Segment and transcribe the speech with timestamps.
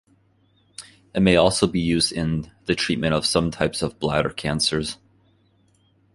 [1.13, 4.97] It may also be used in the treatment of some types of bladder cancers.